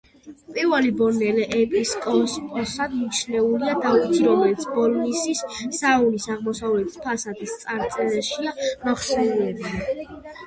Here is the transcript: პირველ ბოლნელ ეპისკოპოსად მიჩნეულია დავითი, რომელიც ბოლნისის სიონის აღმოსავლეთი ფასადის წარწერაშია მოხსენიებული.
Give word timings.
პირველ 0.53 0.85
ბოლნელ 0.99 1.35
ეპისკოპოსად 1.57 2.95
მიჩნეულია 3.01 3.75
დავითი, 3.83 4.23
რომელიც 4.29 4.65
ბოლნისის 4.77 5.43
სიონის 5.57 6.27
აღმოსავლეთი 6.37 7.03
ფასადის 7.05 7.53
წარწერაშია 7.67 8.57
მოხსენიებული. 8.87 10.01